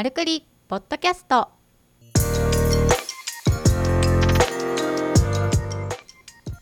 [0.00, 1.50] マルクリポッドキャスト。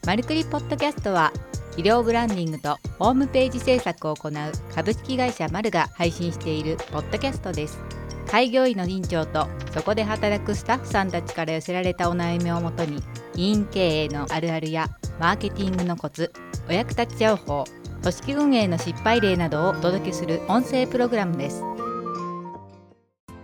[0.04, 1.32] マルクリポッドキャストは
[1.76, 4.32] 医療ブランディングとホームページ制作を行う
[4.74, 7.78] 株式会社マルが配信しているポッドキャストです。
[8.26, 13.00] 開業医の院長とそこで働くスタッフさんたちから寄せられたお悩みをもとに
[13.36, 14.88] 医院経営のあるあるや
[15.20, 16.32] マーケティングのコツ
[16.68, 17.62] お役立ち情報
[18.02, 21.77] 組織運営の失敗例などをお届けする音声プログラムです。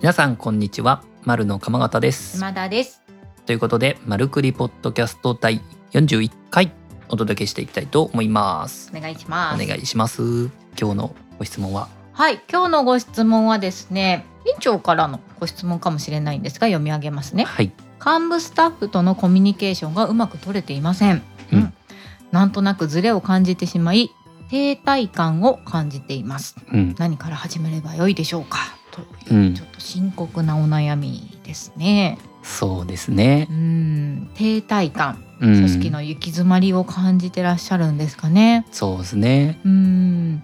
[0.05, 1.02] 皆さんこんにちは。
[1.23, 2.36] 丸の鎌形です。
[2.36, 3.00] 島田です。
[3.46, 5.62] ということでマルクリポッドキャスト第
[5.93, 6.72] 41回
[7.08, 8.93] お届けしていきたいと思います。
[8.95, 9.64] お願いします。
[9.64, 10.50] お願いします。
[10.79, 11.89] 今日のご質問は？
[12.12, 17.45] はい今日のご質問はですね院長からのご質問かもしれないんですが読み上げますね。
[17.45, 17.73] はい。
[17.98, 21.73] 幹部スタッフとのコミュニケーションがうまく取れていません、うん。
[22.31, 24.11] なんとなくズレを感じてしまい
[24.50, 26.57] 停滞感を感じています。
[26.71, 26.95] うん。
[26.98, 28.59] 何から始めればよいでしょうか
[28.94, 29.54] とういうん。
[29.54, 32.19] ちょっと深刻なお悩みですね。
[32.42, 33.48] そうですね。
[33.50, 34.31] うん。
[34.34, 35.25] 停滞感。
[35.41, 35.55] うん。
[35.55, 38.67] 組織の行き詰まりを感じてらっしゃるんですかね。
[38.70, 39.61] そうですね。
[39.65, 40.42] うん。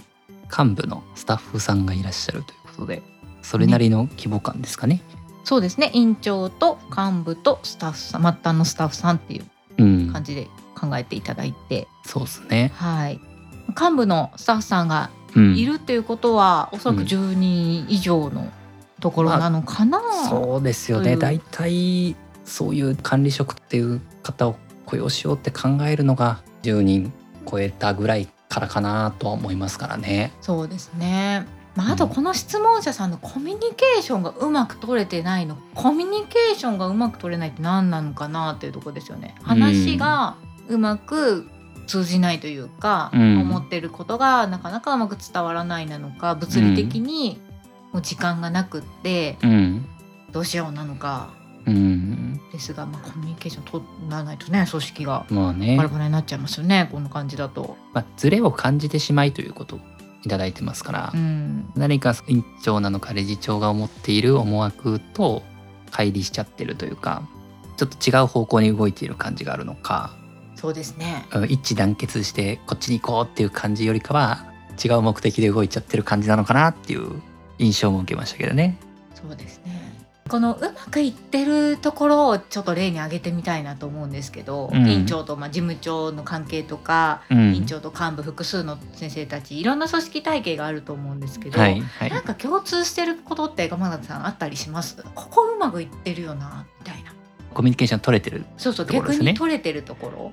[0.51, 3.03] 幹部のスタッフさんがいらっしゃるということで
[3.43, 5.01] それなりの規模感ですかね。
[5.45, 5.91] そうですね。
[5.95, 9.45] 院長と幹部とスタッフさん末端のスタッフさんっていう
[9.78, 10.12] うん。
[10.12, 12.73] 感じで考えていただいて、そうですね。
[12.75, 13.21] はい。
[13.69, 18.50] 幹部のスタッフさんがうんいるっていうことは、おそらくうん10人以上の
[19.00, 24.56] ところなのかな、そうですよね大体そういう管理職っていう方を
[24.87, 27.12] 雇用しようって考えるのが10人
[27.50, 30.33] 超えたぐらいからかなとは思いますからね。
[30.41, 31.47] そうですね。
[31.77, 39.37] まあ、あとうんこの質問者さんのコミュニケーションがうまく取れてないのコミュニケーションがうまく取れないって何なのかなっていうところですよね。
[39.42, 40.34] 話が
[40.69, 41.48] うまく
[41.91, 43.41] 通じないというか、うん。
[43.41, 47.41] 思ってることがなかなかうまく伝わらないなのか物理的に
[47.93, 49.87] もう時間がなくってうん、
[50.31, 51.39] どうしようなのか。
[51.67, 55.77] うん、ですが、まあ、コミュニケーション取らないとね組織がまあね。
[55.77, 57.77] バラ、バラになっちゃいますよねこんな感じだと。
[57.93, 59.81] まあ、ズレを感じてしまいということを
[60.25, 61.71] いただいてますから、うん。
[61.77, 65.43] 何か院長なのか理事長が思っている思惑と
[65.91, 67.23] 乖離しちゃってるというか
[67.77, 70.15] ちょっと違う方向に動いている感じがあるのか
[70.60, 71.26] そうですね。
[71.32, 74.44] うん一致団結してこっちに行こうっていう感じよりかは
[74.82, 77.22] 違う目的で動いちゃってる感じなのかなっていう
[77.59, 78.76] 印象も受けましたけどね。
[79.15, 79.81] そうですね。
[80.28, 84.87] このうまくいってるところをちょっと例に挙げてみたいなと思うんですけど、うん。
[84.87, 87.54] 院長とまあ事務長の関係とか、うん。
[87.56, 92.10] 院長と幹部複数の先生たちいろんな組織体系があると思うんですけど、はいはい。
[92.10, 95.03] なんか共通してることって鎌田さんあったりします？
[95.15, 97.15] ここうまくいってるよなみたいな。
[97.53, 99.32] コミュニケーション取れてるそうそう、逆ところですね。
[99.32, 100.32] に取れてるところ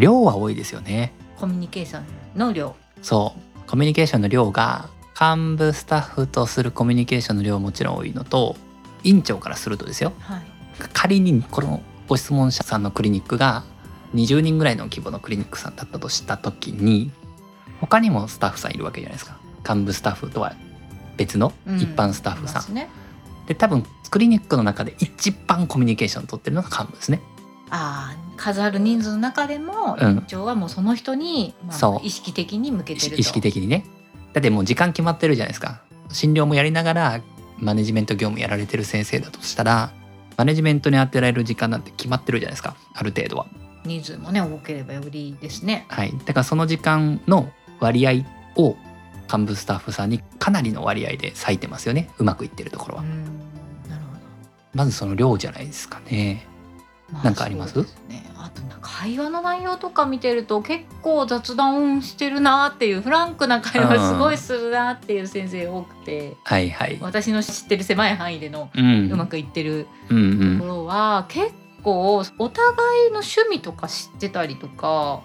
[0.00, 1.12] 量は多いですよね。
[1.36, 2.04] コミュニケーション
[2.38, 2.74] の量。
[3.02, 3.70] そう。
[3.70, 4.88] コミュニケーションの量が
[5.20, 8.56] 幹部スタッフとするコミュニケーションの量はもちろん多いのと
[9.04, 10.12] 院長からするとですよ。
[10.18, 10.42] はい。
[10.94, 13.62] 仮にこのご質問者さんのクリニックが
[14.14, 17.12] 20人ぐらいの規模のクリニックさんだったとした時に
[17.80, 19.38] 他にもスタッフさんいるわけじゃないですか。
[19.68, 20.54] 幹部スタッフとは
[21.18, 21.76] 別のうん。
[21.76, 22.88] 一般スタッフさん、いますね。
[23.46, 27.20] で多分クリニックの中で一番コミュニケーションを取ってるのが幹部ですね。
[27.68, 30.10] ああ数ある人数の中でもうん。
[30.10, 33.20] 院長はもうその人に、まあ意識的に向けてると。
[33.20, 33.84] 意識的にね。
[34.32, 35.82] だってもう時間決まってるじゃないですか。
[36.10, 37.20] 診療もやりながら
[37.58, 39.92] マネジメント業務やられてる先生だとしたら
[40.36, 42.76] マネジメントに当てられる時間なんて決まってるじゃないですか。
[42.94, 43.46] ある程度は。
[43.84, 45.86] 人数もね多ければよりですね。
[45.88, 46.12] はい。
[46.24, 48.24] だからその時間の割合
[48.56, 48.76] を
[49.32, 52.10] 幹部スタッフさんにかなりの割合で割いてますよね。
[52.18, 53.24] うまくいってるところは、うん。
[53.88, 54.20] なるほど、
[54.74, 56.46] まずその量じゃないですかね。
[57.12, 57.78] まなんかあります
[58.08, 58.24] ね
[59.00, 66.98] 会話の内容とか見てると結構雑談してるなっていうフランクな会話すごいするなっていう先生多くて、はいはい。
[67.00, 70.14] 私の知ってる狭い範囲でのうまくいってると
[70.62, 75.22] ころは、結構お互いの趣味とか知ってたりとか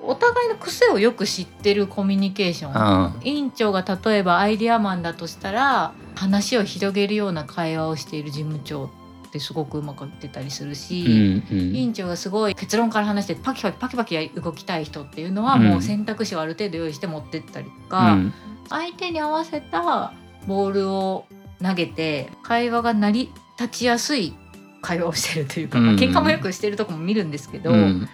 [0.00, 3.14] お互いの癖をよく知ってるコミュニケーション。
[3.14, 8.90] うん院長が例えばアイデアマンだとしたら話を広げるような会話をしている事務長
[9.32, 18.34] ってすごくうまくいってたりするうし、んうん院長がすごい結論から話してパキパキパキパキ動きたい人っていうのはうんもう選択肢をある程度用意して持ってったりとか、うん
[18.68, 20.14] 相手に合わせた
[20.46, 21.26] ボールを
[21.60, 24.34] 投げて会話が成り立ちやすい
[24.80, 28.08] 会話をしてるというか、まあうん喧嘩もよくしてるとこも見るんですけど、うん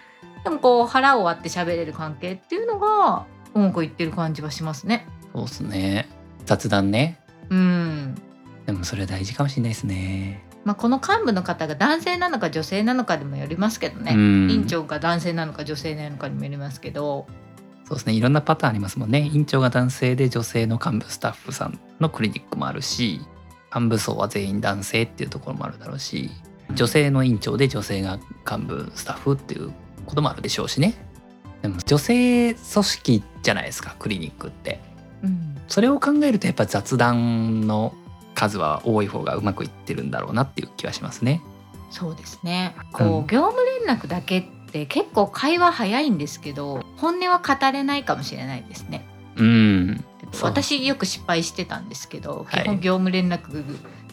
[0.44, 5.06] でもこう腹を割って喋れる関係っていうのがうまくいってる感じはしますね。
[5.34, 6.08] そうですね
[6.46, 7.20] 雑談ね
[7.50, 8.14] うん
[8.66, 14.50] でもそれ大事かもしれないですねまあ、この幹部の方が男性なのか女性なのかでもよりますけどね、うん。
[14.50, 17.26] 院長が男性なのか女性なのかにもよりますけど。
[17.86, 18.12] そうですね。
[18.12, 19.30] いろんなパターンありますもんね。
[19.32, 23.22] 院長が男性で女性の幹部スタッフさんのクリニックもあるし
[23.74, 26.30] 幹部層は全員男性っていうところもあるだろうし
[26.74, 29.72] 女性の院長で女性が幹部スタッフっていう
[30.04, 30.92] こともあるでしょうしね。
[31.62, 34.80] でも女性組織じゃないですかクリニックって。
[35.22, 35.56] うん。
[35.66, 37.94] それを考えるとやっぱ雑談の
[38.38, 41.42] 数は多い方がうまくいってるんだろうなっていう気はしますね。
[41.90, 42.76] そうですね。
[42.92, 43.26] こう、うん。
[43.26, 49.04] 業務連絡だけって結構会話早いんですけど本音は語れないかもしれないですね。
[49.36, 50.04] うん。
[50.42, 52.62] 私よく失敗してたんですけど、はい。
[52.62, 53.64] 基本業務連絡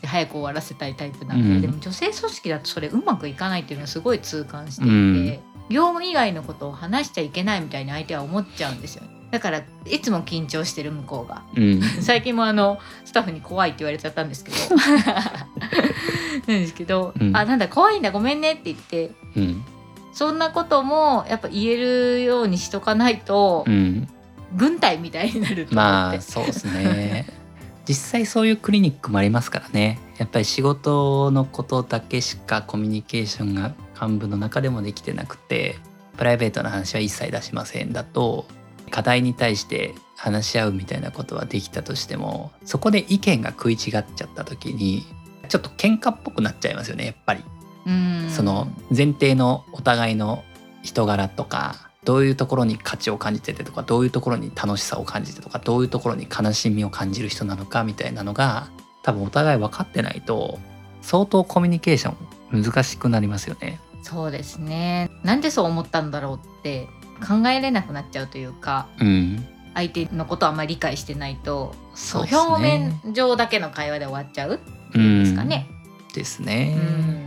[0.02, 1.62] で早く終わらせたいタイプなんで、うん。
[1.62, 5.40] でも女性組織だとそれうまくいかないっていうのはすごい痛感していて、うん。
[5.70, 9.04] 業務以外のことを話しちゃいけないみたいに相手は思っちゃうんですよ
[9.36, 11.44] だからいつも緊張してる向こうが。
[11.58, 11.82] うん。
[12.00, 14.58] 最近もあのスタッフに怖いって言われちゃったんですけど。
[16.48, 17.36] なんですけど、うん。
[17.36, 19.12] あなんだ怖いんだごめんねって言って。
[19.36, 19.66] うん。
[20.14, 24.08] そんなこともやっぱ言えるようにしとかないと、うん。
[24.56, 27.28] 軍隊みたいになると思って、まあそうですね。
[27.86, 30.00] 実際そういうクリニックもありますからね。
[30.18, 35.76] やっぱり仕事のことだけしかコミュニケーションが幹部の中でもできてなくて
[36.16, 38.46] プライベートな話は一切出しませんだと
[38.92, 45.06] 課題に対して話し合うみたいなことはできたとしてもそこで意見が食い違っちゃった時に
[45.50, 47.44] ちょっと喧嘩っぽくなっちゃいますよねやっぱり。
[47.88, 50.44] うんその前提のお互いの
[50.82, 58.70] 人柄とかどういうところに価値を感じててとかどういうところに楽しさを感じてとかどういうところに悲しみを感じる人なのかみたいなのが
[59.04, 60.60] 多分お互い分かってないと
[61.02, 62.16] 相当コミュニケーショ
[62.56, 63.80] ン難しくなりますよね。
[64.02, 66.88] そうですねなんでそう思ったんだろうって
[67.22, 74.60] 考えれなくなっちゃうというかうん、相手のことをあんまり理解してないとそうね表面上だけの会話で終わっちゃう
[74.94, 75.68] うんですかね。
[76.14, 76.76] ですうね。
[76.76, 77.26] ん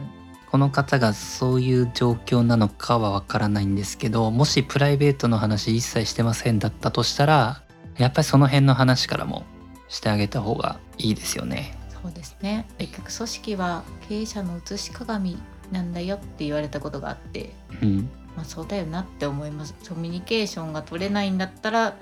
[0.50, 7.62] この方がそういう状況なのかはわからないんですけどもしプライベートの話一切してませんだったとしたら
[7.98, 9.44] やっぱりその辺の話からも
[9.88, 11.76] してあげた方がいいですよね。
[12.02, 15.38] そうですね結局組織は経営者の写し鏡
[15.70, 17.52] なんだよって言われたことがあって
[17.82, 18.08] うん、
[18.38, 19.74] まあそうだよなって思います。
[19.88, 21.96] コミュニケーションが取れないんだったら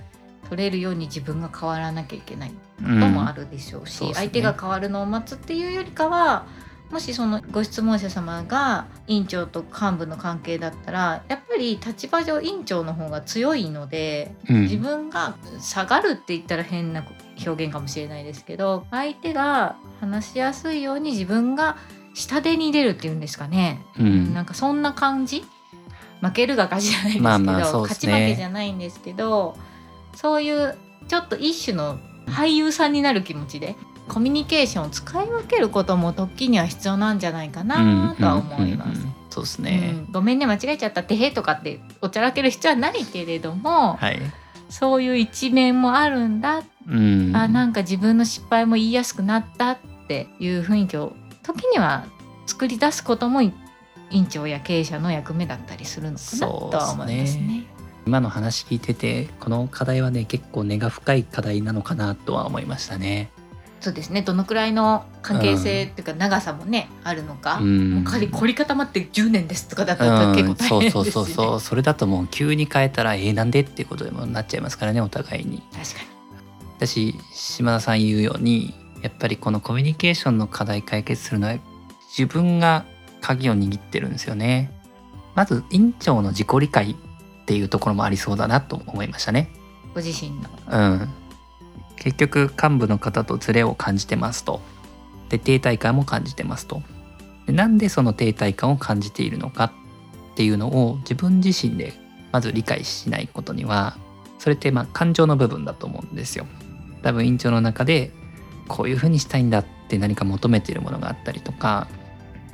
[0.50, 4.26] 取れるように自分が変わらなきゃいけないこともあるでしょうし、そうですね。
[4.26, 6.44] 相手が変わるのを待つっていうよりかは
[6.90, 14.60] もしそのご質問者様が院長と幹部の関係だったらやっぱり立場上院長の方が強いのでうん。
[14.62, 17.02] 自分が下がるって言ったら変な
[17.44, 21.76] 表現かもしれないですけど相手が話しやすいように自分が
[22.14, 24.32] 下手に出るっていうんですかね、うん。
[24.32, 25.44] なんかそんな感じ
[26.20, 29.56] 負けるが勝ちじゃないですけど、まあまあね勝ち負けじゃないんですけど
[30.14, 30.76] そういう
[31.08, 33.76] ちょっと一種の俳優さんになる気持ちで
[34.08, 39.00] コミュニケーションを使い分けることも時には必要なんじゃないかなとは思います。
[39.30, 39.90] そうですうね。
[39.92, 44.20] んごめんね間違えちゃったってへとかっておちゃらける必要はないけれども、はい。
[44.68, 47.32] そういう一面もあるんだ、うん。
[47.36, 49.78] あなんか自分の失敗も言いやすくなったっ
[50.08, 52.06] ていう雰囲気を時には
[52.46, 53.42] 作り出すことも
[54.10, 57.66] 院長や経営者の役目だったりするのかなとは思いますね。
[58.06, 63.30] 今の話聞いててこの課題はね結構根が深い課題なのかなとは思いましたね。
[63.80, 70.90] そうですねどのくらいの関係性っていうか長さもね、あるのか、うんもう仮凝り固まって10年ですとかだったら結構大変ですそうよね。
[70.90, 75.62] そうそうそうそれだともう急に変えたらえー、なんでっていうことでもなっちゃいますからねお互いに。
[75.72, 76.16] 確かに
[76.78, 81.58] 私島田さん言うようにやっぱりこのコミュニケーションの課題解決するのは
[82.16, 82.84] 自分が
[83.26, 84.70] 鍵を握ってるんですよね。
[85.34, 89.50] まず院長の自己理解っていうところもありそうだなと思いましたね。
[89.94, 90.48] ご自身の。
[90.70, 91.08] うん、
[91.96, 94.60] 結局幹部の方とズレを感じてますと。
[95.28, 96.82] で停滞感も感じてますと。
[97.46, 99.72] でなんでその停滞感を感じているのか
[100.32, 101.94] っていうのを自分自身で
[102.30, 103.96] まず理解しないことには
[104.38, 106.46] それってまあ感情の部分だと思うんですよ。
[107.02, 108.12] 多分院長の中で
[108.68, 111.88] こういうふうにしたいんだって何か求めているものがあったりとか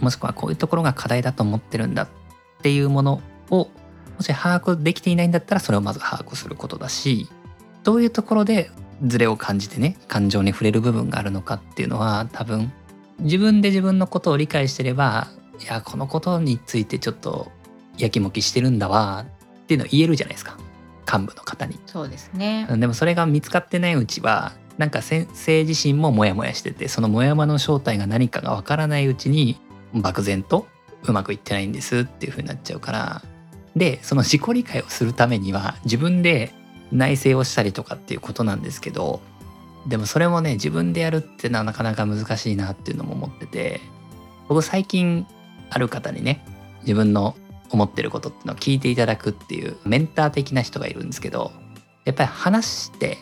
[0.03, 2.09] もしくはこういうところが課題だと思ってるんだっ
[2.63, 3.71] ていうものを
[4.17, 7.29] もし把握できていないんだったらそれをまず把握することだし
[7.85, 8.71] どういうところで
[9.05, 12.73] ズレを感じてね感情に触れる部分があるのかっていうのは多分
[13.21, 15.29] 自分で自分のことを理解してれば
[15.61, 17.51] いやこのことについてちょっと
[17.99, 19.25] やきもきしてるんだわ
[19.63, 20.59] っていうのを言えるじゃないですか
[21.11, 21.79] 幹部の方に。
[21.87, 22.67] そうですね。
[22.71, 29.61] でもそれが見つかってないうちはなんか先生自身もモヤモヤしててそのモヤモヤの正体が何かがわからないうちに
[29.95, 30.67] 漠然と
[31.05, 33.23] うまくいってないんですっていう風になっちゃうから。
[33.77, 36.53] でその自己理解をするためには自分で
[36.93, 39.23] 内省をしたりとかっていうことなんですけど
[39.87, 43.81] でもそれもね自分でやるってのはなかなか難しいなっていうのも思ってて
[44.49, 45.27] 僕最近
[45.71, 46.45] ある方にね
[46.83, 47.35] 自分の
[47.71, 51.53] 思ってることっていうのを聞いていただくっていうメンター的な人がいるんですけど
[52.05, 53.19] やっぱり話して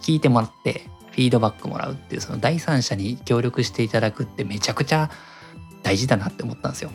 [0.00, 5.10] 聞いてもらってフィードバックもらうっていうその第三者に協力していただくってめちゃくちゃ
[5.82, 6.90] 大事だなって思ったんですよ。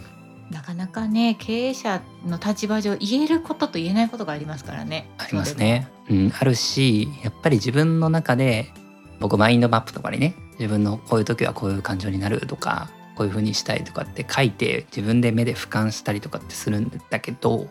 [0.51, 5.10] なかなかね経営者の立場上言えることと言えないことがありますからね。
[5.17, 5.89] ありますね。
[6.10, 8.72] うん、あるしやっぱり自分の中で
[9.20, 17.67] 僕マインドマップとかにね自分のこういう時はこういう感情になるとかこういう風にしたいとかって書いて自分で目で俯瞰したりとかってするんだけど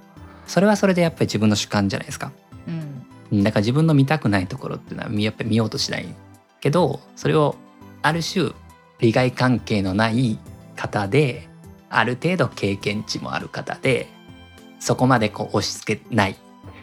[0.47, 2.33] それはそれでやっぱり自分の主観じゃないですか。
[3.31, 6.07] うん、だから自分の見たくないところっていうのはやっぱり見ようとしない
[6.61, 7.57] けどそれを
[8.03, 8.51] ある種
[8.99, 10.39] 利害関係のない
[10.77, 11.49] 方で
[11.89, 14.09] ある程度経験値もある方で
[14.79, 16.37] そこまでこう押し付けない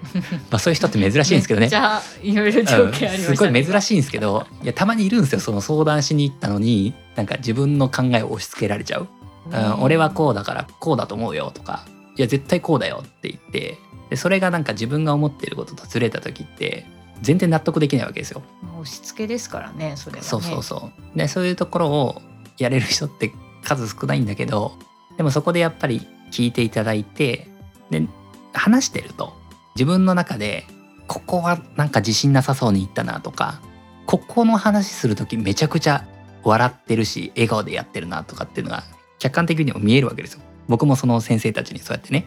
[0.52, 9.08] まあそういう人って珍しいんですけどねじゃあいろいろ条件ありました、うんすごい珍しいんですけどいやたまにいるんですよその相談しに行ったのになんか自分の考えを押し付けられちゃう、
[9.50, 11.86] うん、俺はこうだからこうだと思うよとか
[12.18, 13.78] いや絶対こうだよって言って
[14.10, 16.86] でそれがなんか自分が思っていることとずれた時って
[17.22, 18.44] 全然納得できないわけですよ。
[18.62, 20.28] まあ押し付けですからねそれはね。
[20.28, 21.18] そうそうそう。
[21.18, 22.22] でそういうところを
[22.58, 23.32] やれる人って
[23.64, 24.78] 数少ないんだけど
[25.18, 27.48] でもそこでやっぱり聞いていただいて
[27.90, 28.08] で
[28.54, 29.34] 話してると
[29.76, 30.66] 自分の中で
[31.08, 33.62] ここはなんか自信なさそうに言ったなとか
[34.06, 36.06] ここの話する時めちゃくちゃ
[36.44, 38.84] 笑ってるし笑顔でやってるなとかっていうのが
[39.20, 40.42] 客観的にも見えるわけですよ。
[40.68, 42.26] 僕もその先生たちにそうやってね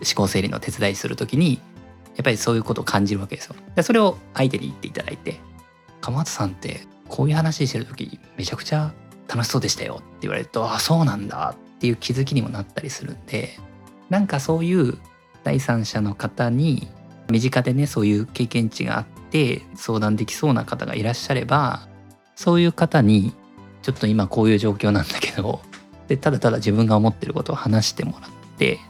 [0.00, 1.60] 思考整理の手伝いする時に
[2.16, 3.56] やっぱりそういうことを感じるわけですよ。
[3.74, 5.40] でそれを相手に言っていただいて
[6.00, 8.92] 「鎌田さんってこういう話してる時めちゃくちゃ
[9.28, 13.58] 楽しそうでしたよ」って言われると「ああそうなんだ」っていう気づきにもなったりするんで
[14.08, 14.98] なんかそういう
[15.44, 16.88] 第三者の方に
[17.30, 21.86] 身近でねそういう経験値があって相談できそうな方がいらっしゃれば
[22.34, 23.34] そういう方に
[23.82, 25.60] ちょっと今こういう状況なんだけど
[26.08, 28.80] でただただ自分が思ってることを話してもらって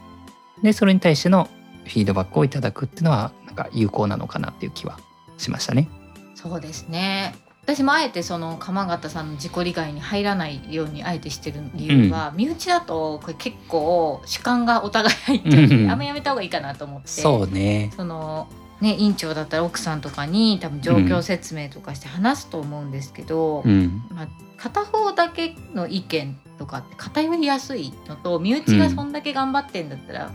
[0.63, 1.49] でそれに対しての
[1.85, 4.99] フィードバックをいただくっていうのはなんか有効なのかなっていう気は
[5.37, 5.89] しましたね。
[6.35, 7.35] そうですね。
[7.69, 15.97] 私もあえてその鎌形さんの自己理解に入らないようにあえてしてる理由は、身内だとこれ結構主観がお互い入ってあん。
[15.99, 17.09] まやめた方がいいかなと思って。
[17.09, 17.91] そうね。
[17.95, 18.47] その
[18.81, 24.01] ね院長だったら奥さんとかに多分状況説明とかして話すと思うんですけど、うん。
[24.09, 30.31] まあ、片方だけの意見とかって偏りやすいのと身内がそんだけ頑張ってんだったら、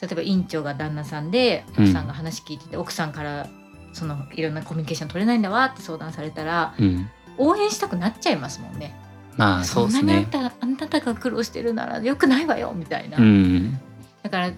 [0.00, 3.46] 例えば院長が旦那さんで奥さんが話聞いてて、奥さんから
[3.94, 7.08] そのいろんなコミュニケーション取れないんだわって相談されたらうん。
[7.36, 8.94] 応援したくなっちゃいますもんね。
[9.36, 10.02] まあそうですね。
[10.02, 13.18] んなにあんたあなたが苦労してるならよくないわよみたいな。
[13.18, 13.78] うん。
[14.22, 14.50] だから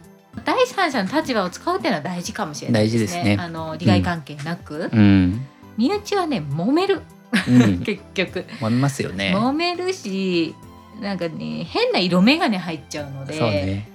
[0.45, 2.99] 第三者の立場を使うっていうのは大事かもしれないですね。
[2.99, 5.47] 大事ですねあの利害関係なく、うん。
[5.77, 7.01] 身内はね揉める
[7.49, 7.79] うん。
[7.85, 8.45] 結局。
[8.61, 9.35] 思いますよね。
[9.35, 10.55] 揉めるし
[11.01, 13.89] なんかね変な色眼鏡入っちゃうのでそうね。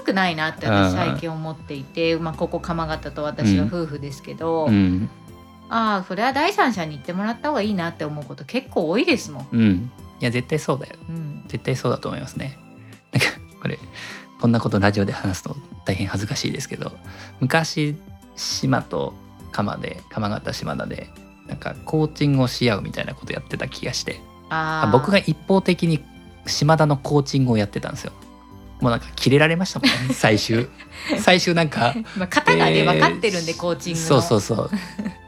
[0.00, 5.10] 良くないなって私最近思っていて、まあ、ここ鎌形と私は夫婦ですけど、うん。
[5.68, 9.48] ああそれは第三者に言ってもらった方がいいなって思うこと結構多いですもん。
[9.52, 9.92] うん。
[10.20, 10.96] いや絶対そうだよ。
[11.08, 12.58] うん、絶対そうだと思いますね。
[13.12, 13.28] なんか
[13.62, 13.78] これ
[14.40, 16.92] こんなことラジオで話すと大変恥ずかしいですけど
[17.40, 17.96] 昔
[18.36, 19.14] 島と
[19.52, 21.08] 鎌で鎌形島田で
[21.46, 26.02] なんかコーチングをし合うみたいなことやってた気がしてあ僕が一方的に
[26.46, 28.12] 島田のコーチングをやってたんですよ。
[28.80, 30.68] もうなんかキレられましたもんね 最終。
[31.18, 34.06] 最終なんか まあ、型がね、えー分かってるんでコーチングの。
[34.06, 34.70] そうそうそう。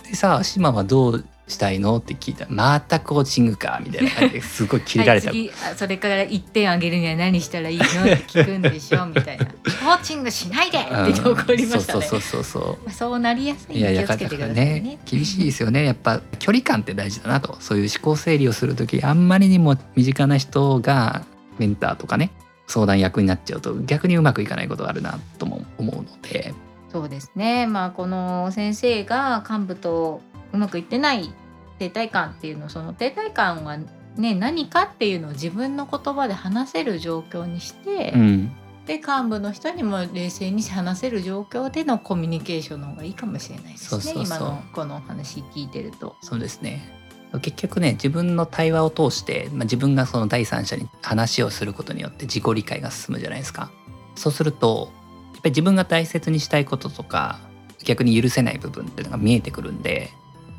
[0.09, 7.85] でさあ島はどうしたいのって聞いたらまたコーチングかみたいな感じですごいキレられた、はい、それから1点あげるには何したらいいの？
[7.85, 9.05] って聞くんでしょ？
[9.07, 9.47] みたいな。
[9.83, 10.79] コーチングしないで！
[10.79, 12.65] って怒りましたね、うんそうそうそうそう。
[12.85, 14.99] まあそうなりやすいんいやいで気をつけてくださいねね。
[15.05, 15.85] 厳しいですよね。
[15.85, 17.57] やっぱ距離感って大事だなと。
[17.61, 21.25] そういう思考整理をする時あんまりにも身近な人が
[21.59, 22.31] メンターとかね
[22.73, 26.55] 相談役になっちゃうと逆にうまくいかないことがあるなとも思うので。
[26.91, 27.67] そうですね。
[27.67, 31.35] まあこの先生が幹部とうまくいってない
[31.79, 33.79] 停滞感っていうのその停滞感は
[34.17, 38.52] ね何かっていうのを自分の言葉で話せる状況にして、うん。
[38.87, 44.14] で幹部の人にも冷静に話せる状況でのコミュニケーションの方がいいかもしれないですね。
[44.17, 46.17] 今のこのお話聞いてると。
[46.23, 47.02] そうですね
[47.41, 53.71] 結局ね自分の対話を通して、まあ、自分がその第三者に話をすることによって自己理解が進むじゃないですか。
[54.15, 54.91] そうすると
[55.33, 57.39] やっぱり自分が大切にしたいこととか
[57.85, 60.11] 逆に許せない部分っていうのが見えてくるんで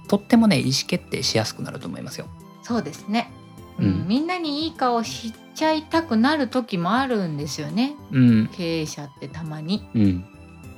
[0.08, 2.28] とってもね意思決定しやすくなると思いますよ。
[2.64, 3.32] そうですね、
[3.80, 4.06] ううん。
[4.06, 7.96] ん、みんなにいい顔しちゃいたくなる時もあるんですよね。
[8.12, 8.50] うん。
[8.54, 9.88] 経営者ってたまに。
[9.94, 10.26] うん。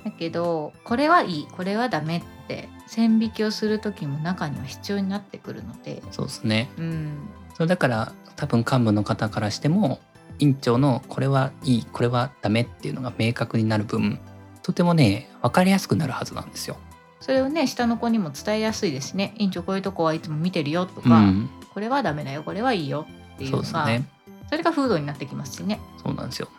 [0.04, 6.70] だけどこれはいいこれはダメって線引きをする時も中には必要になってくるので、そうですね。
[6.78, 10.00] うん、それだから多分幹部の方からしても
[10.40, 14.20] 院長のこれはいいこれはダメっていうのが明確になる分
[14.62, 16.78] とてもね分かりやすくなるはずなんですよ。
[17.20, 19.34] それをね下の子にも伝えやすいですね。
[19.38, 24.10] 院長こういうとこはいつも見てるよとうか、ん、これはダメだよこれはいいよっていうそのがうですね。
[24.50, 25.80] それが風土になってきますしね。
[26.04, 26.50] そうなんですよ。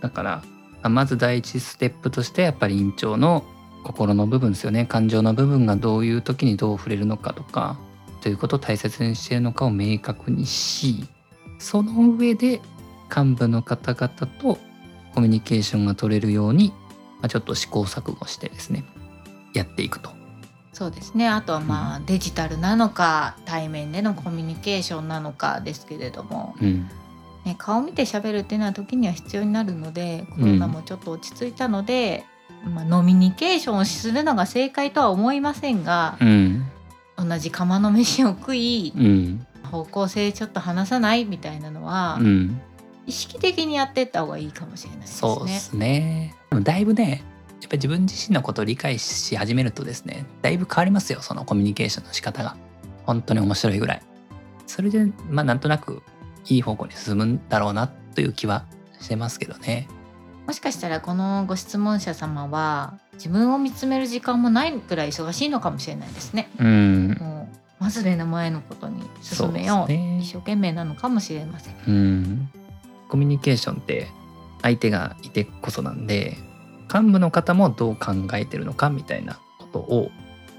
[0.00, 0.42] だから
[0.82, 3.44] あまず第一ステップとしてやっぱり院長の
[3.84, 4.86] 心の部分ですよね。
[4.86, 7.78] 感情の部分がどういう時にどう触れるのかとか
[8.20, 11.06] ということを大切にしているのかを明確にし
[11.58, 12.60] その上で
[13.14, 14.08] 幹部の方々
[14.38, 14.58] と
[15.14, 16.72] コミュニケーションが取れるように、
[17.20, 18.84] まあ、ちょっと試行錯誤してですね
[19.54, 20.10] やっていくと。
[20.72, 21.26] そうですね。
[21.28, 26.88] あとはまあ、デジタルなのか対面でのコミュニケーションなのかですけれども、うん。
[27.44, 32.24] ね、顔見て喋るっていうのは時には必要になるのでコロナもちょっと落ち着いたので、
[32.64, 36.64] まあ、ノミニケーションをするのが正解とは思いませんが、うん
[37.16, 42.60] 同じ釜の飯を食いうん方向性ちょっと話さないみたいなのは、うん
[43.06, 45.18] 意識的にやっていった方がいいかもしれないですね。
[45.18, 46.34] そうですね。
[46.62, 47.24] だいぶね、
[47.62, 52.56] やっぱり自分自身のことを理解し始めるとですね、だいぶ変わりますよ、そのコミュニケーションの仕方が。
[53.06, 54.02] 本当に面白いぐらい。
[54.66, 56.02] それで、まあなんとなく
[56.48, 58.66] いい方向に進むんだろうなという気は
[59.00, 59.88] してますけどね。
[60.48, 66.50] もしかしたらこのご質問者様は自分を見つめる時間もないくらい忙しいのかもしれないですね。
[66.58, 67.18] うん。
[67.20, 71.74] もうまず目の前のことに進めようね一生懸命なのかもしれません。
[71.86, 72.48] うん。
[73.10, 74.06] コミュニケーションって
[74.62, 76.38] 相手がいてこそなんで、
[76.90, 80.10] 幹部の方もどう考えてるのかみたいなことを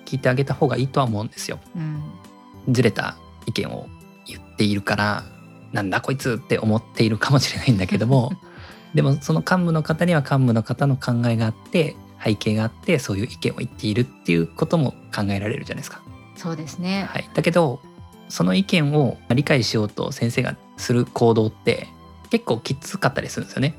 [0.05, 1.59] 聞いてあげた方がいいとは思うんですよ。
[1.75, 3.17] うん、ずれた
[3.47, 3.87] 意見を
[4.27, 5.23] 言っているから
[5.71, 8.33] なんだこいつって思っているかもしれないんだけども
[8.93, 16.01] でもその幹部の方には幹部の方の考えがあって背景があってそういう意見を言っているっていうことも考えられるじゃないですか。
[16.35, 17.07] そうですね。
[17.09, 17.81] はい、だけど
[18.29, 21.87] その意見を理解しようと先生がする行動って
[22.29, 23.75] 結構きつかったりするんですよね。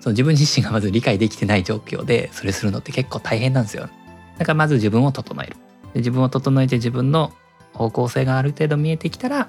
[0.00, 3.88] その自分自身がまず理解できてない状況でそれするのって結構大変なんですよ。
[4.38, 5.56] だからまず自分を整える。
[5.94, 7.32] で自分を整えて自分の
[7.72, 9.48] 方向性がある程度見えてきたら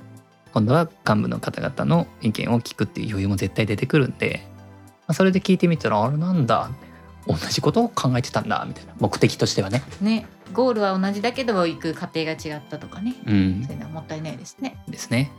[0.53, 4.54] 今度は幹部の方々の意見を聞くっていう余裕も絶対出てくるんで、まあ、
[5.13, 6.69] それで聞いてみたらあれなんだ
[7.27, 9.81] 同じことを考えてたんだみたいな目的としてはね。
[10.01, 14.77] ねゴールは同じだけど行く過程が違ったとかねうんそういうのはもったいないですね。
[14.87, 15.31] ですね。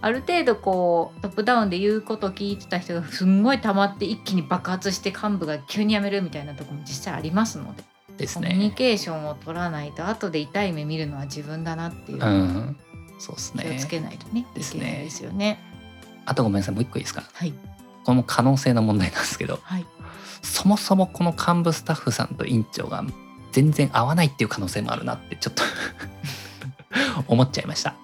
[0.00, 7.82] ある程度こうトップダウンで言うことを聞いてた人がすんごい溜まって一気に爆発して幹部が急に辞めるみたいなところも実際ありますので
[8.18, 8.70] ですコミュニね。
[8.76, 12.76] ケーションを取らないと後で痛い目見るのは自分だなっていううん。
[13.18, 13.64] そうですね。
[13.64, 15.58] 気をつけないとねですねですよね。
[16.26, 17.22] あとごめんなさいもう一個いいですか？
[17.32, 17.52] はい
[18.04, 19.86] この可能性の問題なんですけどはい。
[20.42, 23.02] そもそもこの幹部スタッフさんと院長が
[23.52, 25.62] 全然合わないっていう可能性もあるなってちょっと
[27.28, 27.94] 思っちゃいました。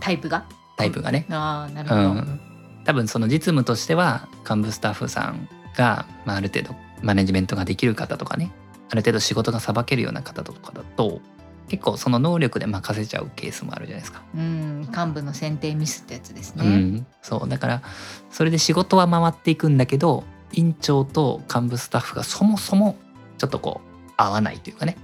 [0.00, 0.44] タイプが？
[0.76, 1.26] タイプがね。
[1.28, 2.40] うああなるほど、ん、
[2.84, 8.52] 多分その実務としては幹部スタッフさんが、まあ、ある程度マネジメントができる方とかね
[8.90, 11.20] ある程度仕事がさばけるような方とかだと
[11.68, 14.22] 結構その能力で任せちゃうケースもあるじゃないですか。
[14.34, 16.64] うん、幹部の選定ミスってやつですね。
[16.64, 17.48] うん、そう。
[17.48, 17.82] だから
[18.30, 22.96] それで仕事は回っていくんだけど院長と幹部スタッフがそもそも
[23.36, 24.96] ちょっとこう合わないというかね。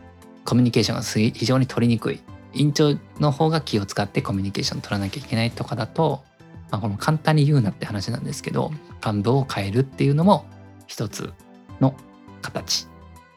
[0.44, 2.20] コミュニケーションが非常に取りにくい。
[2.55, 6.22] 院長の方が気を使ってコミュニケーション取らなきゃいけないとかだと、
[6.70, 8.72] まあ、この簡単に言うなって話なんですけど
[9.05, 10.46] 幹部を変えるっていうのも
[10.87, 11.33] 一つ
[11.81, 11.96] の
[12.42, 12.87] 形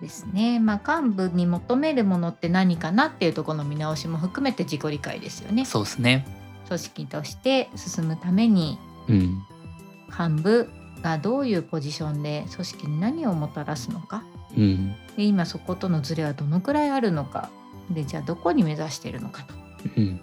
[0.01, 0.60] ですね。
[0.60, 5.65] まあ幹部に求めるものって何かなっていうところの見直しも含めて自己理解ですよね。
[5.65, 6.25] そうですね。
[6.67, 9.43] 組織として進むためにうん。
[10.07, 10.69] 幹部
[11.01, 14.23] がどういうポジションで組織に何をもたらすのか。
[14.55, 14.95] うん。
[15.15, 17.49] で今そことのズレはどのくらいあるのか。
[17.89, 19.53] でじゃあどこに目指しているのかと。
[19.97, 20.19] うん。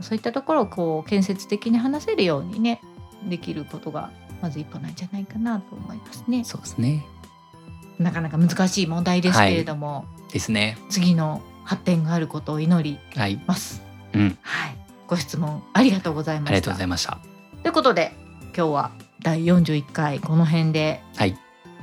[0.00, 2.80] そういったところをこう建設的に話せるようにね
[3.28, 6.44] できることがまず一歩なんじゃないかなと思いますね。
[6.44, 7.04] そうですね
[7.98, 13.82] なかなか難しい問題ですけれども、ですね次の発展があることを祈りはいます。
[14.14, 16.50] うんはい、ご質問ありがとうございました。
[16.50, 17.18] ありがとうございました
[17.62, 18.12] ということで
[18.56, 18.90] 今日は
[19.22, 21.36] 第41回この辺ではい